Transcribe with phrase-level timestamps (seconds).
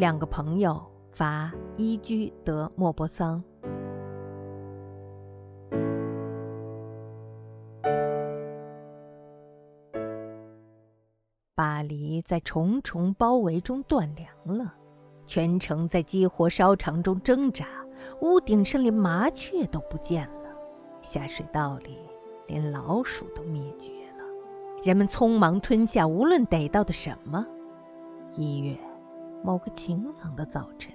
[0.00, 3.44] 两个朋友伐伊居德莫泊桑。
[11.54, 14.72] 巴黎在重重包围中断粮了，
[15.26, 17.66] 全城在激火烧场中挣扎，
[18.22, 20.50] 屋顶上连麻雀都不见了，
[21.02, 21.98] 下水道里
[22.46, 24.24] 连老鼠都灭绝了。
[24.82, 27.46] 人们匆忙吞下无论逮到的什么。
[28.34, 28.74] 一月
[29.42, 30.92] 某个晴朗的早晨，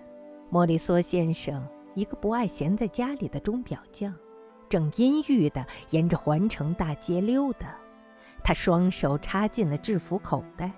[0.50, 4.14] 莫里梭先生，一个不爱闲在家里的钟表匠，
[4.70, 7.76] 正阴郁地沿着环城大街溜达。
[8.44, 10.72] 他双手插进了制服口袋，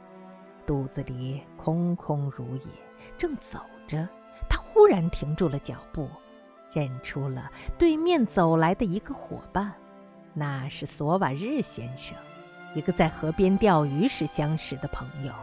[0.66, 2.72] 肚子里空空如也。
[3.18, 4.08] 正走着，
[4.50, 6.08] 他忽然停住了脚步，
[6.72, 9.74] 认出了对面走来的一个伙伴，
[10.34, 12.16] 那是索瓦日先生，
[12.74, 15.34] 一个在河边钓鱼时相识的朋友。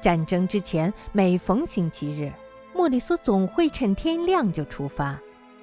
[0.00, 2.32] 战争之前，每逢星期日，
[2.74, 5.18] 莫里索总会趁天亮就出发，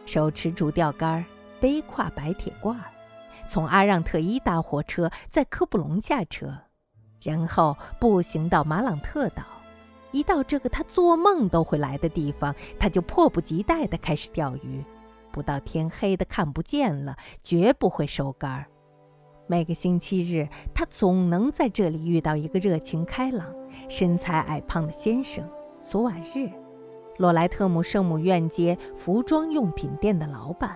[0.06, 1.24] 手持竹钓竿，
[1.60, 2.78] 背挎白铁罐。
[3.48, 6.54] 从阿让特伊搭火车，在科布隆下车，
[7.22, 9.44] 然后步行到马朗特岛。
[10.12, 14.84] 一到这个他做梦都会来的地方，他就迫不及待地开始钓鱼。
[15.32, 18.66] 不到天黑的看不见了，绝不会收竿。
[19.48, 23.46] 每个星期日，他总能在这里遇到一个热情开朗、
[23.88, 25.48] 身材矮胖的先生——
[25.80, 26.50] 索瓦日，
[27.18, 30.76] 罗莱特姆圣母院街服装用品店的老板。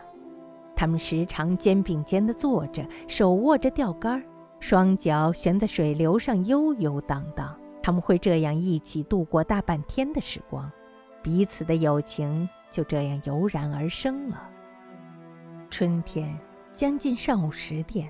[0.75, 4.23] 他们时常肩并肩地坐着，手握着钓竿，
[4.59, 7.57] 双脚悬在水流上悠悠荡荡。
[7.81, 10.71] 他们会这样一起度过大半天的时光，
[11.23, 14.47] 彼此的友情就这样油然而生了。
[15.71, 16.37] 春天
[16.71, 18.09] 将近上午十点，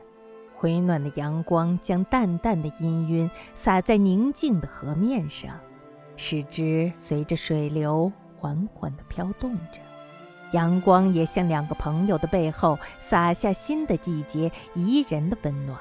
[0.60, 5.58] 回暖的阳光将淡淡的氤氲洒在宁静的河面上，
[6.18, 9.80] 使之随着水流缓缓地飘动着。
[10.52, 15.80] 阳光也向两个朋友的背后洒下新的季节宜人的温暖。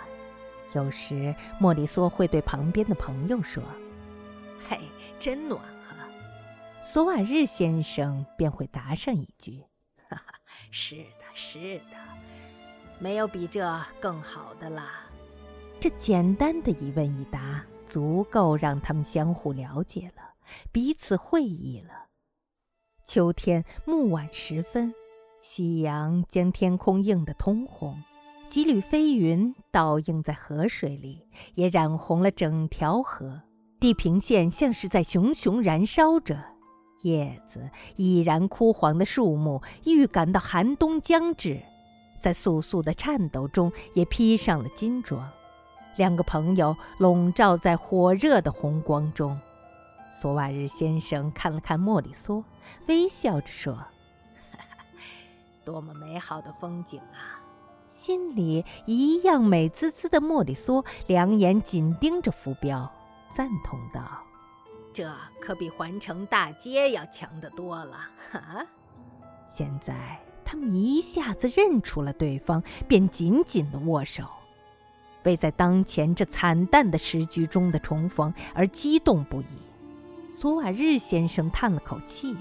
[0.75, 3.61] 有时莫里梭会对旁边的朋友说
[4.71, 4.79] ：“嘿，
[5.19, 5.97] 真暖和。”
[6.81, 9.65] 索瓦日先生便会答上一句
[10.09, 10.25] ：“哈哈，
[10.71, 11.97] 是的，是的，
[13.01, 14.85] 没有比这更好的了。”
[15.81, 20.23] 这简单的一问一答，足够让他们相互了解了，
[20.73, 22.07] 彼此会意了。
[23.05, 24.93] 秋天暮晚时分，
[25.41, 27.97] 夕阳将天空映得通红，
[28.49, 33.41] 几缕飞云倒映在河水里，也染红了整条河。
[33.81, 36.37] 地平线像是在熊熊燃烧着，
[37.03, 41.63] 叶子已然枯黄的树木预感到寒冬将至，
[42.21, 45.29] 在簌簌的颤抖中也披上了金装。
[45.97, 49.39] 两个朋友笼罩在火热的红光中。
[50.11, 52.43] 索瓦日先生看了看莫里梭，
[52.87, 53.79] 微笑着说
[55.65, 57.39] ：“多么美好的风景啊！”
[57.89, 62.91] 心里一样美滋滋的莫里梭两眼紧盯着浮标，
[63.33, 64.23] 赞同道
[64.93, 68.67] ：“这可比环城大街要强得多了。”哈！
[69.47, 70.19] 现在
[70.51, 74.25] 他们一下子认出了对方，便紧紧地握手，
[75.25, 79.45] 为在当前这惨淡的时局中的重逢而激动不已。
[80.31, 82.35] 索瓦日先生叹了口气：“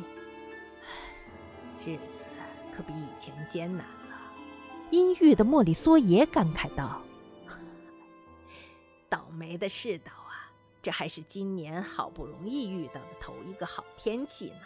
[1.85, 2.23] 日子
[2.71, 4.17] 可比以前艰难了。”
[4.91, 7.01] 阴郁的莫里梭也感慨道
[9.09, 10.47] ：“倒霉的世道啊，
[10.81, 14.61] 这还是今年好不容易遇到的头一个好天气呢。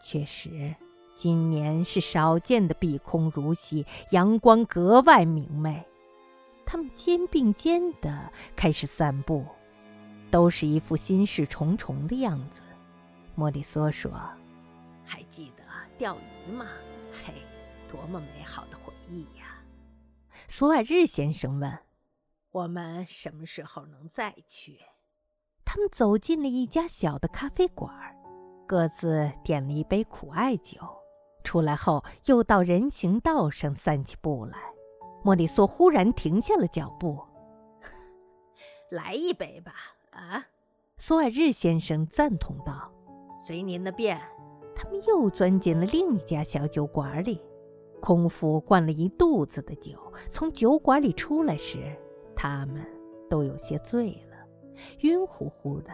[0.00, 0.72] 确实，
[1.16, 5.84] 今年是少见的碧空如洗，阳光格外明媚。”
[6.64, 9.44] 他们肩并肩地开始散步。
[10.28, 12.60] 都是一副心事重重的样子，
[13.36, 14.10] 莫里梭说
[15.06, 15.62] ：“还记得
[15.96, 16.66] 钓鱼吗？
[17.24, 17.32] 嘿，
[17.88, 19.62] 多么美好的回忆呀！”
[20.48, 21.78] 索瓦日先生问
[22.50, 24.80] ：“我们什么时候能再去？”
[25.64, 27.94] 他们走进了一家小的咖啡馆，
[28.66, 30.76] 各自点了一杯苦艾酒。
[31.46, 34.58] 出来后，又到人行道上散起步来。
[35.22, 37.20] 莫里索忽然停下了脚步：
[38.90, 39.72] “来一杯吧。”
[40.10, 40.46] 啊，
[40.96, 42.90] 索尔日先生赞同道
[43.38, 44.20] ：“随您的便。”
[44.74, 47.40] 他们又钻进了另一家小酒馆里，
[48.00, 50.12] 空腹灌了一肚子的酒。
[50.28, 51.96] 从酒馆里出来时，
[52.34, 52.84] 他们
[53.30, 54.36] 都有些醉了，
[55.00, 55.90] 晕乎乎的。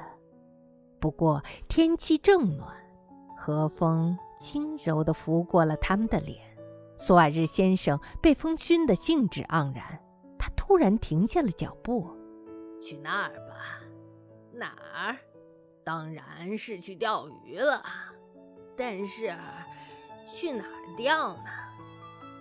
[0.98, 2.74] 不过天气正暖，
[3.44, 6.38] 和风轻柔地拂过了他们的脸。
[6.96, 10.00] 索尔日先生被风熏得兴致盎然，
[10.38, 12.08] 他突然停下了脚步
[12.80, 13.80] ：“去那儿吧。”
[14.54, 15.16] 哪儿？
[15.82, 17.82] 当然是去钓鱼了。
[18.76, 19.34] 但是
[20.24, 21.50] 去哪儿钓呢？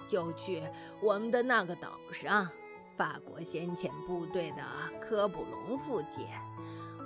[0.06, 0.62] 就去
[1.01, 2.48] 我们的那个岛上，
[2.95, 4.62] 法国先遣部队的
[5.00, 6.27] 科布隆附近。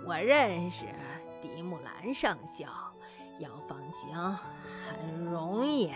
[0.06, 0.84] 我认识
[1.42, 2.68] 迪木兰上校，
[3.40, 5.92] 要放行很容易。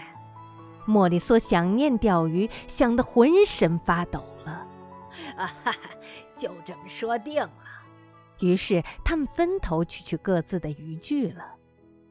[0.86, 4.52] 莫里索想念钓鱼，想得浑身发抖了。
[5.38, 5.76] 啊哈哈，
[6.36, 7.52] 就这么说定了。
[8.40, 11.44] 于是他们分头去取各自的渔具了。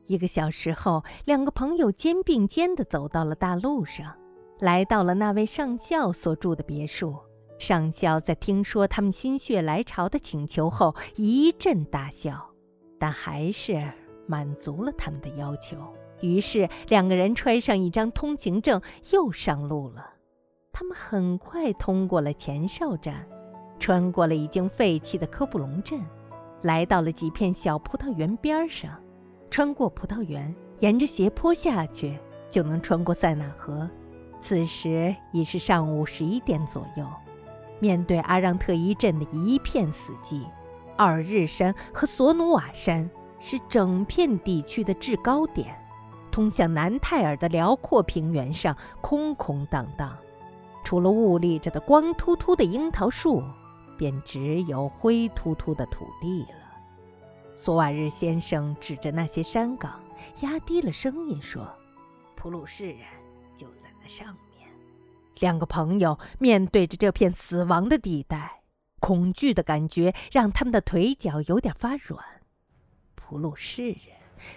[0.07, 4.17] 一个小时后，两个朋友肩并肩地走到了大路上，
[4.61, 7.17] 来到了那位上校所住的别墅。
[7.59, 12.51] 上校在听说他们心血来潮的请求后，一阵大笑，
[12.99, 13.93] 但还是
[14.29, 15.77] 满足了他们的要求。
[16.21, 18.81] 于是两个人揣上一张通行证，
[19.11, 20.15] 又上路了。
[20.73, 23.27] 他们很快通过了前哨站，
[23.79, 26.01] 穿过了已经废弃的科布隆镇，
[26.63, 28.93] 来到了几片小葡萄园边上。
[29.51, 32.19] 穿过葡萄园，沿着斜坡下去，
[32.51, 33.89] 就能穿过塞纳河。
[34.41, 37.07] 此时已是上午十一点左右。
[37.81, 40.43] 面对阿让特伊镇的一片死寂，
[40.97, 43.09] 奥尔日山和索努瓦山
[43.41, 45.75] 是整片地区的制高点。
[46.31, 50.17] 通向南泰尔的辽阔平原上空空荡荡，
[50.85, 53.43] 除了兀立着的光秃秃的樱桃树，
[53.97, 56.59] 便只有灰秃秃的土地了。
[57.57, 60.01] 索瓦日先生指着那些山岗，
[60.43, 61.69] 压低了声音说
[62.37, 63.01] ：“普鲁士人
[63.57, 64.69] 就在那上面。”
[65.41, 68.63] 两个朋友面对着这片死亡的地带，
[69.01, 72.25] 恐惧的感觉让他们的腿脚有点发软。
[73.29, 73.99] 普鲁士人。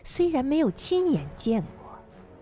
[0.01, 1.91] 虽然没有亲眼见过，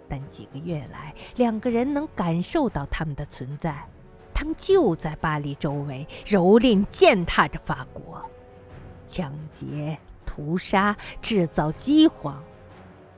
[0.07, 3.83] 但几个月来，两个人能感受到他们的存在。
[4.31, 8.21] 他们就在巴黎周围蹂躏、践踏着法国，
[9.07, 12.41] 抢劫、屠杀、制造饥荒。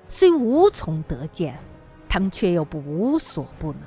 [0.07, 1.59] 虽无从得见，
[2.07, 3.81] 他们却又不无所不能。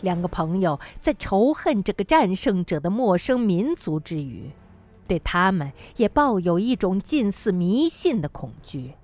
[0.00, 4.50] 两个朋友在仇恨这个战胜者的陌生民族之余，
[5.06, 8.94] 对他们也抱有一种近似迷信的恐惧。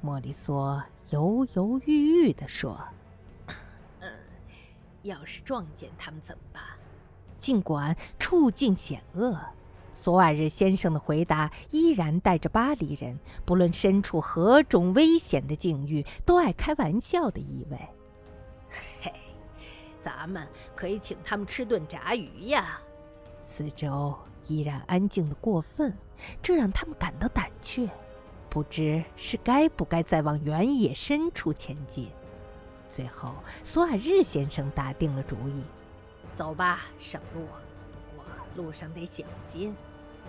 [0.00, 1.92] 莫里索犹犹豫
[2.28, 2.78] 豫地说
[4.00, 4.10] ：“嗯，
[5.02, 6.62] 要是撞见他们怎么办？
[7.38, 9.38] 尽管处境险恶，
[9.92, 17.78] 索瓦日先生的回答依然带着巴黎人不论身处何种危险的境遇都爱开玩笑的意味。
[19.00, 19.12] 嘿，
[20.00, 22.80] 咱们可以请他们吃顿炸鱼呀！”
[23.40, 24.16] 四周
[24.48, 25.96] 依然安静的过分，
[26.40, 27.88] 这让他们感到胆怯。
[28.48, 32.08] 不知是该不该再往原野深处前进。
[32.88, 35.62] 最后，索尔日先生打定了主意
[36.34, 37.42] ：“走吧，上路。
[37.42, 39.74] 不过路上得小心。”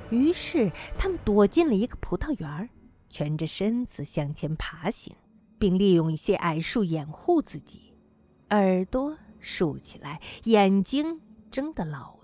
[0.10, 2.70] 于是，他们躲进了一个葡萄园，
[3.08, 5.16] 蜷着身子向前爬行，
[5.58, 7.94] 并利用一些矮树掩护自己，
[8.50, 12.17] 耳朵竖起来，眼睛睁得老。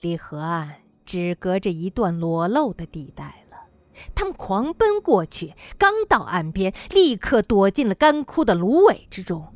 [0.00, 3.56] 离河岸只隔着一段裸露的地带了。
[4.14, 9.54] 他们狂奔过去，刚到岸边，立刻躲进了干枯的芦苇之中。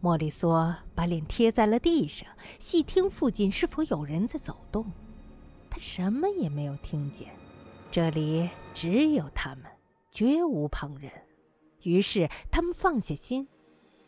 [0.00, 2.28] 莫里索把脸贴在了地上，
[2.58, 4.84] 细听附近是否有人在走动。
[5.70, 7.28] 他什么也没有听见，
[7.90, 9.64] 这里只有他们，
[10.10, 11.10] 绝无旁人。
[11.82, 13.46] 于是他们放下心，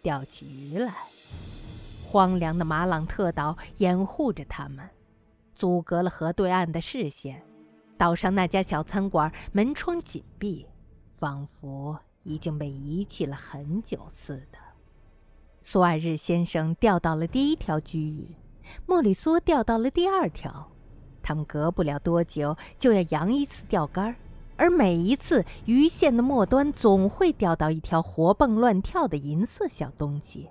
[0.02, 0.94] 钓起鱼来。
[2.08, 4.88] 荒凉的马朗特岛掩护着他们，
[5.56, 7.42] 阻隔了河对岸的视线。
[7.98, 10.66] 岛上那家小餐馆门窗紧闭，
[11.16, 14.58] 仿佛已经被遗弃了很久似的。
[15.62, 18.36] 苏爱日先生钓到了第一条鲫鱼，
[18.84, 20.70] 莫里梭钓到了第二条。
[21.22, 24.14] 他们隔不了多久就要扬一次钓竿，
[24.56, 30.48] 而每一次鱼线的末端总会钓到一条活蹦乱跳的银色小东西，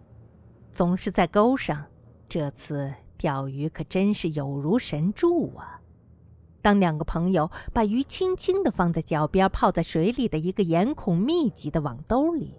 [0.71, 1.85] 总是在钩上。
[2.27, 5.79] 这次钓鱼可真是有如神助啊！
[6.61, 12.55] 当两个朋友把鱼轻轻地放在脚边泡在水里的一个眼孔密集的网兜里，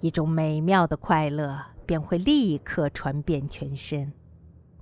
[0.00, 4.12] 一种美妙的快乐便会立刻传遍全身。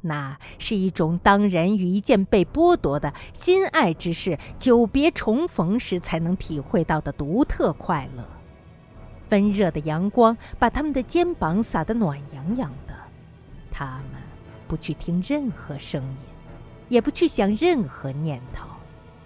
[0.01, 8.25] 那是一种当人与一件被剥夺的心爱之事久别重逢时才能体会到的独特快乐。
[9.31, 12.95] 温热的阳光把他们的肩膀洒得暖洋洋的，
[13.73, 14.18] 他们
[14.69, 16.17] 不去听任何声音。
[16.89, 18.67] 也不去想任何念头，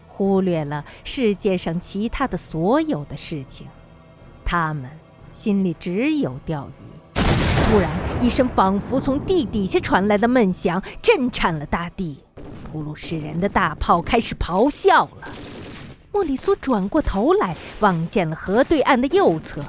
[0.08, 3.68] 忽略了世界上其他的所有的事情，
[4.44, 4.90] 他们
[5.30, 7.20] 心里只有钓鱼。
[7.70, 7.88] 突然，
[8.20, 12.18] 一声仿佛从地底下传来的闷响震颤了大地，
[12.64, 15.28] 普鲁士人的大炮开始咆哮了。
[16.10, 19.64] 莫里苏转过头来，望见了河对岸的右侧，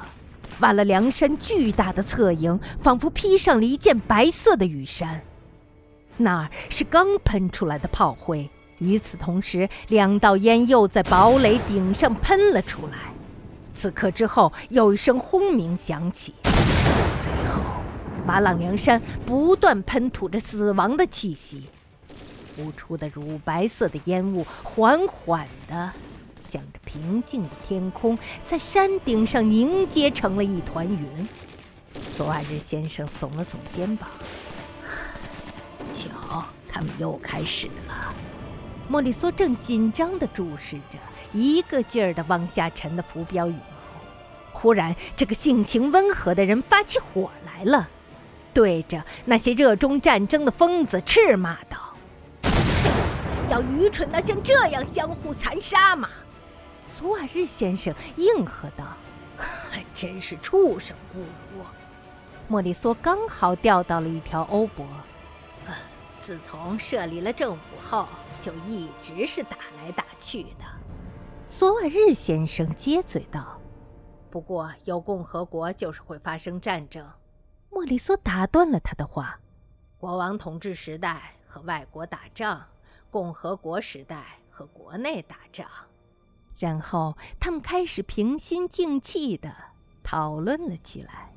[0.58, 5.22] 瓦了梁山巨大的侧影仿佛披上了一件白色的雨衫。
[6.16, 13.12] 那儿是刚喷出来的炮灰，与此同时，两道烟又在堡垒顶上喷了出来。
[13.74, 16.34] 此刻之后，有一声轰鸣响起，
[17.12, 17.60] 随后，
[18.24, 21.64] 马朗梁山不断喷吐着死亡的气息，
[22.56, 25.90] 呼出的乳白色的烟雾缓缓地
[26.40, 31.28] 向着平静的天空，在山顶上凝结成了一团云。
[32.12, 34.08] 索瓦日先生耸了耸肩膀。
[36.74, 38.12] 他们又开始了。
[38.88, 40.98] 莫里索正紧张地注视着，
[41.32, 43.58] 一个劲儿地往下沉的浮标羽毛。
[44.52, 47.88] 忽然，这个性情温和的人发起火来了，
[48.52, 51.94] 对着那些热衷战争的疯子斥骂道
[53.48, 56.08] ：“要愚蠢到像这样相互残杀吗？”
[56.84, 58.84] 索瓦日先生应和道
[59.38, 61.64] ：“还真是畜生不如。”
[62.48, 64.84] 莫里索刚好钓到了一条欧泊。
[66.24, 68.08] 自从设立了政府后，
[68.40, 70.64] 就一直是打来打去的。
[71.44, 73.60] 索瓦日先生接嘴道
[74.32, 77.06] ：“不过有共和国就是会发生战争。”
[77.68, 79.38] 莫里索打断了他的话
[80.00, 82.64] ：“国王统治时代和外国打仗，
[83.10, 85.68] 共和国时代和国内打仗。”
[86.56, 89.54] 然后他们开始平心静气地
[90.02, 91.30] 讨论了起来。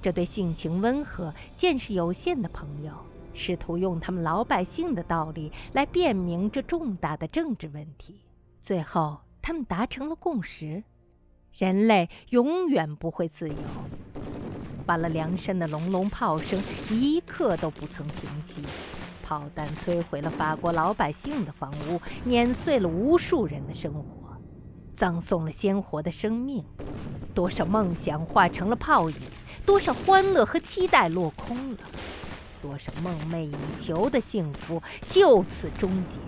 [0.00, 2.94] 这对性情温和、见识有限的朋友。
[3.34, 8.20] 试图用他们老百姓的道理来辨明这重大的政治问题，
[8.60, 10.82] 最后他们达成了共识：
[11.52, 13.54] 人类永远不会自由。
[14.86, 16.60] 完了，梁山的隆隆炮声
[16.90, 18.62] 一刻都不曾停息，
[19.22, 24.36] 炮弹摧毁了法国老百姓的房屋，碾碎了无数人的生活，
[24.92, 26.64] 葬送了鲜活的生命，
[27.32, 29.16] 多少梦想化成了泡影，
[29.64, 31.78] 多少欢乐和期待落空了。
[32.62, 36.20] 多少梦寐以求的幸福就此终结，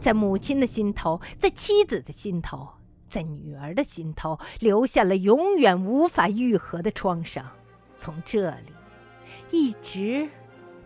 [0.00, 2.68] 在母亲的心头，在妻子的心头，
[3.08, 7.48] 在女儿的心头，留下了永远无法愈合的创伤，
[7.96, 8.74] 从这里
[9.52, 10.28] 一直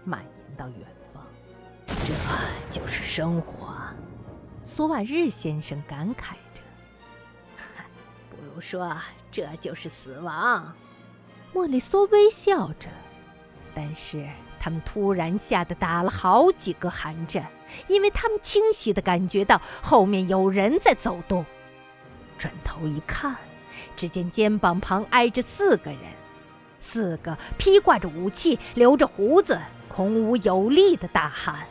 [0.05, 0.79] 蔓延到远
[1.13, 1.25] 方。
[1.87, 2.13] 这
[2.71, 3.75] 就是生活，
[4.65, 6.61] 索瓦日先生感慨着。
[8.29, 8.95] 不如说，
[9.31, 10.75] 这就是死亡。
[11.55, 12.91] 莫里苏微笑着，
[13.75, 14.29] 但是。
[14.59, 17.47] 他们突然吓得打了好几个寒战，
[17.89, 21.45] 因为他们清晰地感觉到后面有人在走动。
[22.39, 23.37] 转头一看，
[23.97, 26.01] 只见肩膀旁挨着四个人，
[26.81, 31.67] 四个披挂着武器、留着胡子、孔武有力的大汉。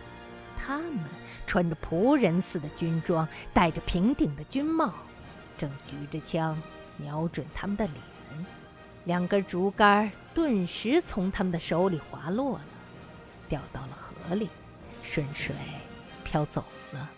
[0.57, 0.99] 他们
[1.45, 4.93] 穿着仆人似的军装，戴着平顶的军帽，
[5.57, 6.59] 正举着枪
[6.97, 7.97] 瞄准他们的脸。
[9.05, 12.65] 两根竹竿顿时从他们的手里滑落了。
[13.49, 14.49] 掉到了河里，
[15.01, 15.55] 顺水
[16.23, 17.09] 漂走了。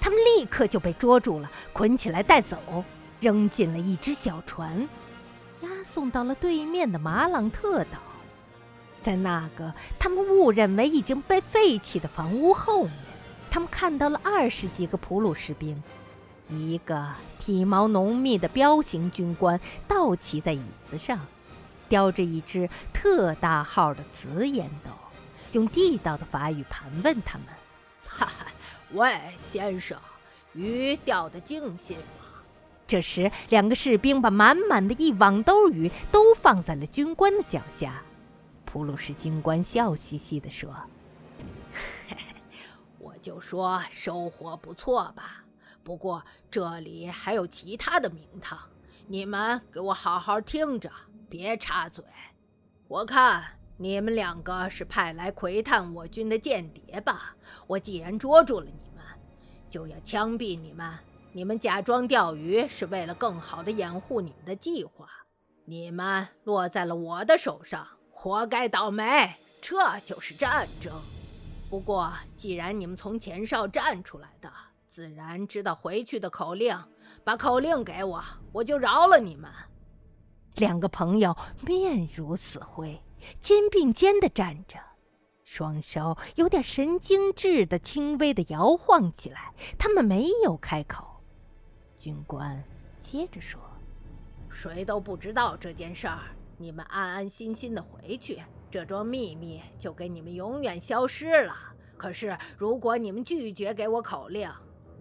[0.00, 2.84] 他们立刻就被捉住了，捆起来带走，
[3.20, 4.88] 扔进了一只小船，
[5.62, 7.98] 押送到了对面的马朗特岛。
[9.00, 12.92] 在那个他们误认为已经被废弃的房屋后面，
[13.50, 15.82] 他们看到了二十几个普鲁士兵，
[16.48, 21.18] 一个体毛浓密的彪形军官倒骑在椅子上，
[21.88, 24.90] 叼着一只特大号的瓷烟斗。
[25.52, 27.46] 用地道的法语盘问他们
[28.06, 28.46] ：“哈哈，
[28.92, 29.98] 喂，先生，
[30.52, 32.04] 鱼钓得尽兴吗？”
[32.86, 38.02] 这时，两个士兵把满满的一网兜鱼都放在了军官的脚下。
[38.64, 40.74] 普鲁士军官笑嘻嘻地说
[42.08, 42.16] ：“嘿嘿，
[42.98, 45.44] 我就说收获不错吧。
[45.82, 48.58] 不过这里还有其他的名堂，
[49.06, 50.90] 你们给我好好听着，
[51.28, 52.04] 别插嘴。
[52.88, 53.44] 我看。”
[53.82, 57.34] 你们两个是派来窥探我军的间谍吧？
[57.66, 59.04] 我既然捉住了你们，
[59.68, 60.88] 就要枪毙你们。
[61.32, 65.08] 你们假装钓鱼是为了更好的掩护你们的计划，
[65.64, 69.34] 你们落在了我的手上，活该倒霉。
[69.60, 70.92] 这就是战争。
[71.68, 74.48] 不过，既然你们从前哨站出来的，
[74.86, 76.78] 自然知道回去的口令。
[77.24, 78.22] 把口令给我，
[78.52, 79.50] 我就饶了你们。
[80.54, 81.36] 两个朋友
[81.66, 82.96] 面如死灰。
[83.38, 84.78] 肩并肩地站着，
[85.44, 89.54] 双手有点神经质的轻微的摇晃起来。
[89.78, 91.22] 他们没有开口。
[91.96, 92.62] 军官
[92.98, 93.60] 接着说
[94.50, 96.20] ：“谁都不知道这件事儿，
[96.56, 101.54] 你们安安心心的回去，这桩秘密就给你们永远消失了。
[101.96, 104.50] 可是，如果你们拒绝给我口令，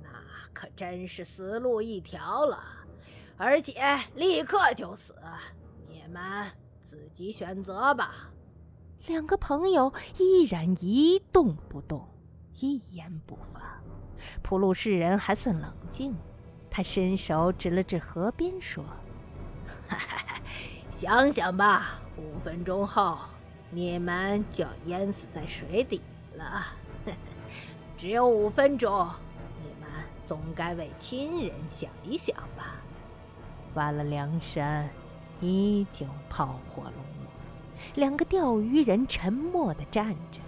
[0.03, 0.09] 那
[0.53, 2.63] 可真是死路一条了，
[3.37, 3.81] 而且
[4.15, 5.15] 立刻就死。”
[5.87, 6.51] 你们
[6.83, 8.29] 自己选择吧。
[9.07, 12.07] 两个朋友依然一动不动，
[12.59, 13.81] 一言不发。
[14.43, 16.15] 普鲁士人还算冷静，
[16.69, 18.83] 他伸手指了指河边，说：
[20.91, 23.17] “想想吧，五分钟后
[23.71, 25.99] 你们就要淹死在水底
[26.35, 26.65] 了。
[27.97, 29.09] 只有五分钟，
[29.63, 29.89] 你们
[30.21, 32.75] 总该为亲人想一想吧。”
[33.73, 34.87] 完了，梁山
[35.41, 37.27] 依旧炮火隆隆。
[37.95, 40.39] 两个钓鱼人沉默地站着。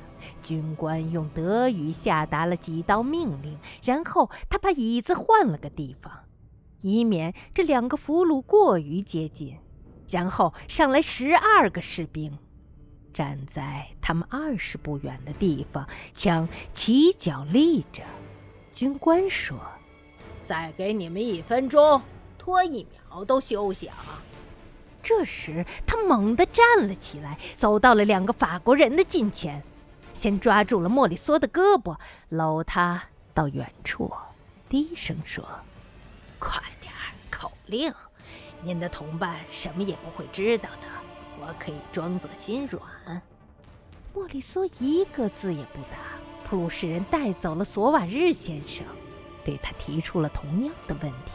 [0.42, 6.14] 军官用德语下达了几道命令，然后他把椅子换了个地方，
[6.80, 9.58] 以免这两个俘虏过于接近。
[10.10, 12.38] 然后上来十二个士兵，
[13.14, 18.04] 站在他们二十步远的地方，枪齐脚立着。
[18.72, 19.60] 军官说
[20.40, 22.02] ：“再给你们一分钟，
[22.38, 23.94] 拖一秒都休想。”
[25.04, 29.62] 这时，他猛地站了起来，走到了两个法国人的近前，
[30.14, 31.98] 先抓住了莫里梭的胳膊，
[32.30, 34.10] 搂他到远处，
[34.70, 35.46] 低声说
[36.40, 37.94] ：“快点儿，口令！
[38.64, 40.88] 您的同伴什么也不会知道的，
[41.42, 42.82] 我可以装作心软。”
[44.16, 45.98] 莫里梭一个字也不答。
[46.46, 48.86] 普鲁士人带走了索瓦日先生，
[49.44, 51.32] 对他提出了同样的问题，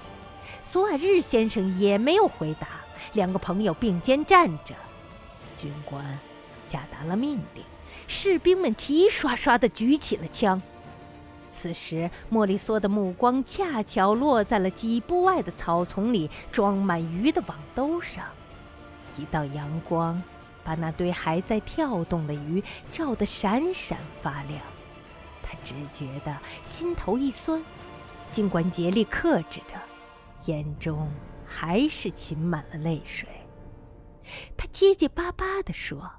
[0.63, 2.69] 索瓦日先生也没有回答。
[3.13, 4.75] 两个朋友并肩站着，
[5.57, 6.19] 军官
[6.61, 7.65] 下达了命令，
[8.07, 10.61] 士兵们齐刷刷地举起了枪。
[11.51, 18.25] 此时，莫里梭的目光恰巧落在了几步外的草丛里装满鱼的网兜上，
[19.17, 20.23] 一道阳光
[20.63, 22.63] 把那堆还在跳动的鱼
[22.93, 24.61] 照得闪闪发亮。
[25.43, 27.65] 他只觉得心头一酸，
[28.31, 29.81] 尽管竭力克制着，
[30.45, 31.11] 眼中。
[31.51, 33.27] 还是噙满了泪水，
[34.55, 36.13] 他结结巴巴地说：“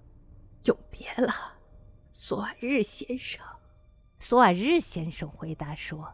[0.66, 1.34] 永别了，
[2.12, 3.40] 索尔日先生。”
[4.18, 6.14] 索尔日先生回答说：“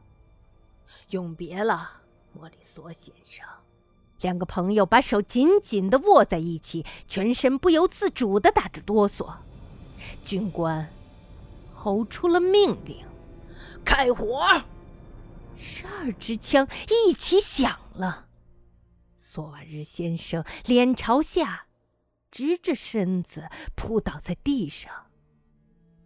[1.12, 2.02] 永别了，
[2.34, 3.48] 莫里索先生。”
[4.20, 9.38] 两个朋友把手紧紧地握在一起，全身不由自主地打着哆嗦。
[10.24, 10.90] 军官
[11.74, 13.06] 吼出了命令
[13.86, 14.46] ：“开火！”
[15.56, 18.25] 十二支枪一起响了。
[19.16, 21.68] 索瓦日先生脸朝下，
[22.30, 24.92] 直着身子扑倒在地上。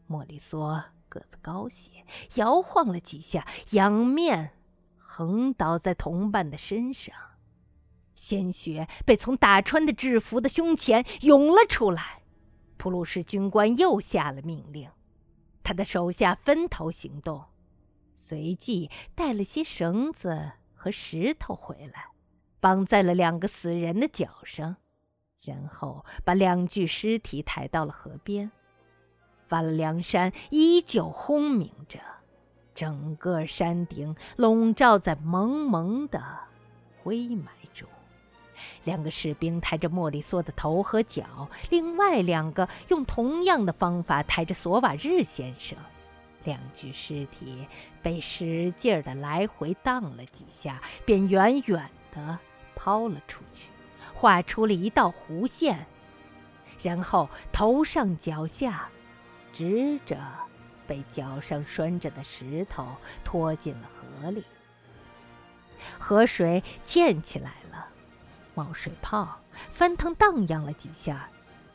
[0.05, 4.51] 莫里梭个子高些，摇晃了几下，仰面
[4.97, 7.15] 横倒在同伴的身上，
[8.13, 12.21] 鲜血被从打穿的制服的胸前涌了出来。
[12.77, 14.89] 普鲁士军官又下了命令，
[15.63, 17.43] 他的手下分头行动，
[18.15, 22.11] 随即带了些绳子和石头回来。
[22.59, 24.75] 绑在了两个死人的脚上，
[25.43, 28.51] 然后把两具尸体抬到了河边。
[29.49, 31.99] 完了，梁山依旧轰鸣着，
[32.75, 36.21] 整个山顶笼罩在蒙蒙的
[37.01, 37.87] 灰霾中。
[38.83, 45.77] 两个士兵抬着莫里梭的头和脚，另外两个用同样的方法抬着索瓦日先生。
[46.43, 47.65] 两具尸体
[48.01, 52.37] 被使劲儿的来回荡了几下，便远远的。
[52.81, 53.67] 抛了出去，
[54.13, 55.85] 画出了一道弧线，
[56.81, 58.87] 然后头上脚下，
[59.51, 60.17] 直着
[60.87, 62.87] 被脚上拴着的石头
[63.21, 64.45] 拖进了河里。
[65.99, 67.85] 河水溅起来了，
[68.55, 71.29] 冒水泡，翻腾荡漾了几下，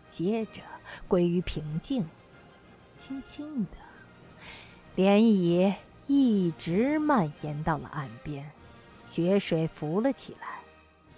[0.06, 0.62] 接着
[1.06, 2.08] 归于平静。
[2.94, 3.76] 轻轻的，
[4.96, 5.74] 涟漪
[6.06, 8.50] 一直蔓延到了岸边，
[9.02, 10.63] 雪水浮了起来。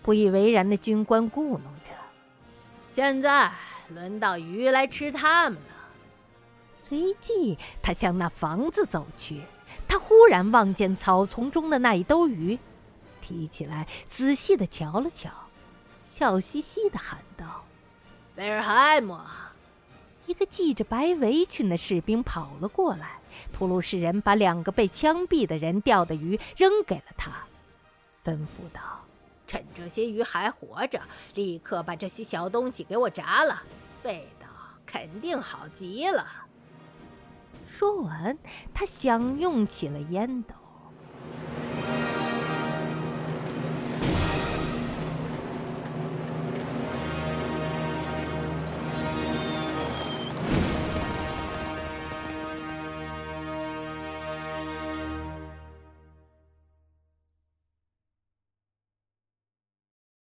[0.06, 1.92] 不以为然的军官咕哝着
[2.88, 3.50] ：“现在
[3.88, 5.74] 轮到鱼来吃他们了。”
[6.78, 9.42] 随即，他向那房子走去。
[9.88, 12.56] 他忽然望见草丛中的那一兜鱼，
[13.20, 15.28] 提起来仔细的瞧了瞧，
[16.04, 17.64] 笑嘻嘻的喊道
[18.36, 19.18] ：“贝尔海姆！”
[20.26, 23.18] 一个系着白围裙的士兵跑了过来。
[23.52, 27.32] 普鲁士人把两个被枪毙的人钓的鱼扔给了他，
[28.24, 29.02] 吩咐道。
[29.46, 31.00] 趁这些鱼还活着，
[31.34, 33.62] 立刻把这些小东西给我炸了，
[34.02, 34.46] 味道
[34.84, 36.26] 肯定好极了。
[37.64, 38.36] 说完，
[38.74, 40.54] 他享用起了烟斗。